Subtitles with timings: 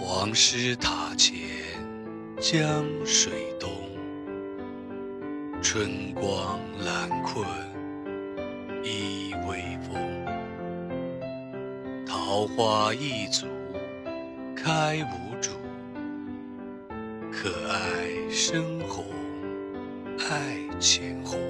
[0.00, 1.36] 黄师塔前
[2.40, 3.68] 江水东
[5.60, 7.44] 春光懒困
[8.84, 10.24] 倚微风
[12.06, 13.48] 桃花一簇
[14.54, 15.50] 开无主
[17.32, 19.04] 可爱深红
[20.30, 21.40] 爱浅红